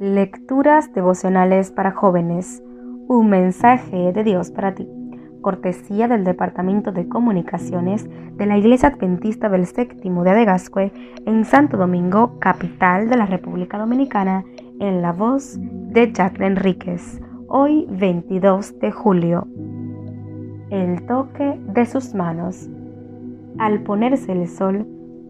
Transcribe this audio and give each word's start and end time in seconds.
Lecturas 0.00 0.92
devocionales 0.92 1.70
para 1.70 1.92
jóvenes. 1.92 2.62
Un 3.08 3.28
mensaje 3.28 4.12
de 4.12 4.24
Dios 4.24 4.50
para 4.50 4.74
ti. 4.74 4.88
Cortesía 5.40 6.08
del 6.08 6.24
Departamento 6.24 6.92
de 6.92 7.08
Comunicaciones 7.08 8.08
de 8.36 8.46
la 8.46 8.58
Iglesia 8.58 8.88
Adventista 8.88 9.48
del 9.48 9.66
Séptimo 9.66 10.24
de 10.24 10.30
Adegascue 10.30 10.92
en 11.26 11.44
Santo 11.44 11.76
Domingo, 11.76 12.38
capital 12.40 13.08
de 13.08 13.16
la 13.16 13.26
República 13.26 13.78
Dominicana, 13.78 14.44
en 14.80 15.02
la 15.02 15.12
voz 15.12 15.58
de 15.60 16.12
Jacqueline 16.12 16.56
Enríquez. 16.56 17.20
Hoy 17.46 17.86
22 17.90 18.78
de 18.80 18.90
julio. 18.90 19.46
El 20.70 21.06
toque 21.06 21.60
de 21.68 21.86
sus 21.86 22.14
manos. 22.14 22.68
Al 23.58 23.82
ponerse 23.82 24.32
el 24.32 24.48
sol, 24.48 24.86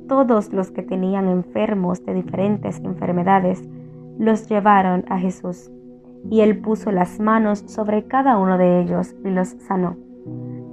todos 0.09 0.53
los 0.53 0.71
que 0.71 0.83
tenían 0.83 1.29
enfermos 1.29 2.05
de 2.05 2.15
diferentes 2.15 2.81
enfermedades 2.81 3.63
los 4.19 4.49
llevaron 4.49 5.05
a 5.09 5.19
Jesús, 5.19 5.71
y 6.31 6.41
él 6.41 6.59
puso 6.59 6.93
las 6.93 7.19
manos 7.21 7.65
sobre 7.67 8.05
cada 8.05 8.39
uno 8.39 8.59
de 8.59 8.81
ellos 8.81 9.15
y 9.25 9.31
los 9.31 9.49
sanó. 9.67 9.97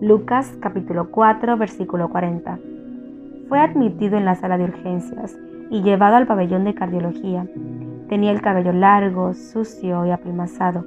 Lucas 0.01 0.57
capítulo 0.61 1.11
4 1.11 1.57
versículo 1.57 2.09
40. 2.09 2.59
Fue 3.47 3.59
admitido 3.59 4.17
en 4.17 4.25
la 4.25 4.35
sala 4.35 4.57
de 4.57 4.65
urgencias 4.65 5.37
y 5.69 5.81
llevado 5.81 6.15
al 6.15 6.27
pabellón 6.27 6.63
de 6.63 6.73
cardiología. 6.73 7.47
Tenía 8.07 8.31
el 8.31 8.41
cabello 8.41 8.73
largo, 8.73 9.33
sucio 9.33 10.05
y 10.05 10.11
apelmazado. 10.11 10.85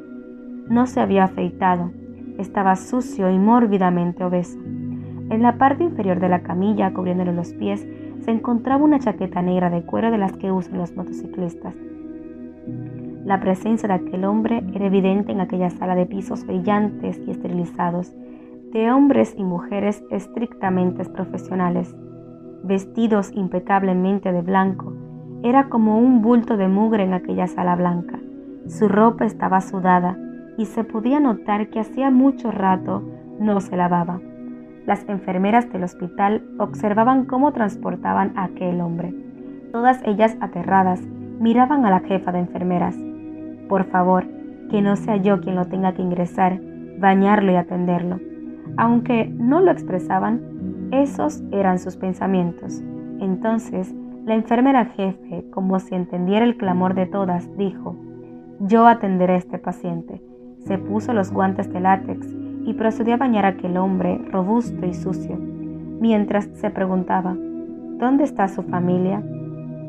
No 0.69 0.87
se 0.87 1.01
había 1.01 1.25
afeitado. 1.25 1.91
Estaba 2.39 2.77
sucio 2.77 3.31
y 3.31 3.39
mórbidamente 3.39 4.25
obeso. 4.25 4.59
En 5.31 5.43
la 5.43 5.59
parte 5.59 5.85
inferior 5.85 6.21
de 6.21 6.29
la 6.29 6.43
camilla, 6.43 6.93
cubriéndole 6.93 7.33
los 7.33 7.53
pies, 7.55 7.87
se 8.21 8.31
encontraba 8.31 8.85
una 8.85 8.99
chaqueta 8.99 9.43
negra 9.43 9.71
de 9.71 9.83
cuero 9.83 10.11
de 10.11 10.19
las 10.19 10.33
que 10.37 10.53
usan 10.53 10.79
los 10.79 10.95
motociclistas. 10.97 11.75
La 13.25 13.41
presencia 13.41 13.89
de 13.89 13.95
aquel 13.95 14.25
hombre 14.25 14.63
era 14.75 14.87
evidente 14.87 15.33
en 15.33 15.41
aquella 15.41 15.71
sala 15.71 15.95
de 15.95 16.07
pisos 16.07 16.45
brillantes 16.45 17.21
y 17.27 17.31
esterilizados, 17.31 18.13
de 18.73 18.91
hombres 18.91 19.35
y 19.37 19.45
mujeres 19.45 20.03
estrictamente 20.11 21.05
profesionales, 21.05 21.95
vestidos 22.65 23.31
impecablemente 23.35 24.33
de 24.33 24.43
blanco. 24.43 24.93
Era 25.43 25.69
como 25.69 25.99
un 25.99 26.23
bulto 26.23 26.57
de 26.57 26.69
mugre 26.69 27.05
en 27.05 27.15
aquella 27.15 27.47
sala 27.47 27.77
blanca. 27.77 28.19
Su 28.67 28.89
ropa 28.89 29.25
estaba 29.25 29.61
sudada 29.61 30.17
y 30.57 30.67
se 30.67 30.85
podía 30.85 31.21
notar 31.21 31.69
que 31.69 31.81
hacía 31.81 32.11
mucho 32.11 32.51
rato 32.51 33.03
no 33.39 33.61
se 33.61 33.77
lavaba. 33.77 34.21
Las 34.87 35.09
enfermeras 35.09 35.71
del 35.73 35.85
hospital 35.85 36.45
observaban 36.59 37.25
cómo 37.25 37.53
transportaban 37.53 38.33
a 38.37 38.45
aquel 38.45 38.81
hombre. 38.81 39.15
Todas 39.71 40.01
ellas 40.05 40.37
aterradas 40.41 41.01
miraban 41.43 41.85
a 41.85 41.91
la 41.91 41.99
jefa 41.99 42.31
de 42.31 42.39
enfermeras. 42.39 42.97
Por 43.69 43.85
favor, 43.87 44.25
que 44.71 44.81
no 44.81 44.95
sea 44.95 45.17
yo 45.17 45.41
quien 45.41 45.57
lo 45.57 45.65
tenga 45.65 45.93
que 45.93 46.01
ingresar, 46.01 46.61
bañarlo 47.01 47.51
y 47.51 47.57
atenderlo. 47.57 48.21
Aunque 48.77 49.27
no 49.27 49.61
lo 49.61 49.73
expresaban, 49.73 50.89
esos 50.93 51.43
eran 51.51 51.81
sus 51.81 51.97
pensamientos. 51.97 52.81
Entonces, 53.19 53.93
la 54.25 54.37
enfermera 54.37 54.85
jefe, 54.85 55.45
como 55.51 55.81
si 55.81 55.97
entendiera 55.97 56.45
el 56.45 56.57
clamor 56.57 56.95
de 56.95 57.07
todas, 57.07 57.49
dijo, 57.57 57.97
yo 58.61 58.87
atenderé 58.87 59.35
a 59.35 59.39
este 59.39 59.59
paciente. 59.59 60.23
Se 60.61 60.79
puso 60.79 61.13
los 61.13 61.33
guantes 61.33 61.73
de 61.73 61.81
látex 61.81 62.25
y 62.65 62.75
procedió 62.75 63.15
a 63.15 63.17
bañar 63.17 63.47
a 63.47 63.49
aquel 63.49 63.79
hombre 63.79 64.21
robusto 64.31 64.87
y 64.87 64.95
sucio, 64.95 65.37
mientras 65.37 66.49
se 66.55 66.71
preguntaba, 66.71 67.35
¿dónde 67.99 68.23
está 68.23 68.47
su 68.47 68.63
familia? 68.63 69.21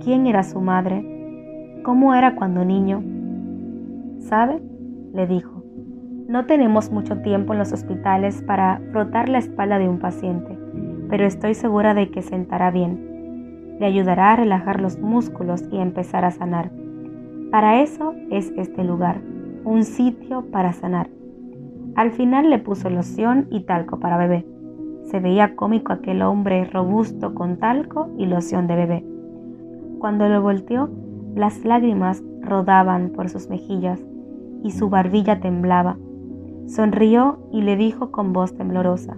¿Quién 0.04 0.26
era 0.26 0.42
su 0.42 0.59
madre? 0.59 1.12
¿Cómo 1.84 2.16
era 2.16 2.36
cuando 2.36 2.64
niño? 2.64 3.03
¿Sabe? 4.20 4.62
le 5.14 5.28
dijo. 5.28 5.64
No 6.30 6.45
tenemos 6.45 6.90
mucho 6.91 7.18
tiempo 7.18 7.52
en 7.52 7.59
los 7.59 7.74
hospitales 7.74 8.41
para 8.41 8.80
frotar 8.94 9.28
la 9.28 9.40
espalda 9.40 9.78
de 9.80 9.90
un 9.90 10.00
paciente, 10.00 10.57
pero 11.09 11.25
estoy 11.25 11.56
segura 11.56 11.94
de 11.94 12.09
que 12.09 12.22
sentará 12.22 12.72
bien. 12.72 13.75
Le 13.81 13.85
ayudará 13.85 14.31
a 14.31 14.35
relajar 14.38 14.80
los 14.80 14.97
músculos 14.97 15.66
y 15.72 15.78
empezar 15.78 16.24
a 16.24 16.31
sanar. 16.31 16.72
Para 17.52 17.81
eso 17.81 18.16
es 18.31 18.53
este 18.56 18.86
lugar, 18.86 19.19
un 19.66 19.84
sitio 19.84 20.46
para 20.52 20.72
sanar. 20.72 21.09
Al 21.96 22.12
final 22.12 22.50
le 22.50 22.59
puso 22.59 22.90
loción 22.90 23.47
y 23.52 23.66
talco 23.66 24.00
para 24.00 24.16
bebé. 24.16 24.46
Se 25.12 25.19
veía 25.19 25.57
cómico 25.57 25.91
aquel 25.91 26.22
hombre 26.22 26.63
robusto 26.63 27.36
con 27.36 27.57
talco 27.57 28.09
y 28.18 28.25
loción 28.25 28.68
de 28.68 28.75
bebé. 28.78 29.06
Cuando 30.00 30.30
lo 30.30 30.41
volteó, 30.41 30.90
las 31.35 31.63
lágrimas 31.66 32.23
rodaban 32.41 33.09
por 33.09 33.29
sus 33.29 33.49
mejillas 33.49 33.99
y 34.63 34.71
su 34.71 34.89
barbilla 34.89 35.39
temblaba. 35.39 35.97
Sonrió 36.67 37.39
y 37.51 37.61
le 37.61 37.75
dijo 37.75 38.11
con 38.11 38.33
voz 38.33 38.55
temblorosa, 38.55 39.17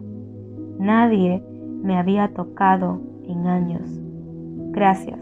Nadie 0.79 1.43
me 1.83 1.97
había 1.97 2.33
tocado 2.33 3.01
en 3.23 3.47
años. 3.47 4.01
Gracias. 4.71 5.19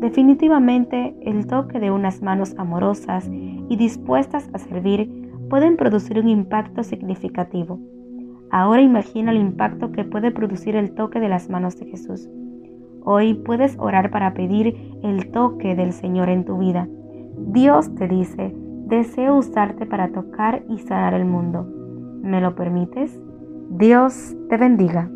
Definitivamente 0.00 1.16
el 1.22 1.46
toque 1.46 1.80
de 1.80 1.90
unas 1.90 2.22
manos 2.22 2.54
amorosas 2.58 3.28
y 3.28 3.76
dispuestas 3.76 4.48
a 4.52 4.58
servir 4.58 5.30
pueden 5.48 5.76
producir 5.76 6.18
un 6.18 6.28
impacto 6.28 6.82
significativo. 6.82 7.80
Ahora 8.50 8.82
imagina 8.82 9.32
el 9.32 9.38
impacto 9.38 9.92
que 9.92 10.04
puede 10.04 10.30
producir 10.30 10.76
el 10.76 10.92
toque 10.92 11.18
de 11.18 11.28
las 11.28 11.48
manos 11.48 11.78
de 11.78 11.86
Jesús. 11.86 12.28
Hoy 13.08 13.34
puedes 13.34 13.78
orar 13.78 14.10
para 14.10 14.34
pedir 14.34 14.98
el 15.04 15.30
toque 15.30 15.76
del 15.76 15.92
Señor 15.92 16.28
en 16.28 16.44
tu 16.44 16.58
vida. 16.58 16.88
Dios 17.38 17.94
te 17.94 18.08
dice, 18.08 18.52
deseo 18.86 19.36
usarte 19.36 19.86
para 19.86 20.08
tocar 20.08 20.64
y 20.68 20.78
sanar 20.78 21.14
el 21.14 21.24
mundo. 21.24 21.68
¿Me 22.20 22.40
lo 22.40 22.56
permites? 22.56 23.16
Dios 23.70 24.34
te 24.48 24.56
bendiga. 24.56 25.08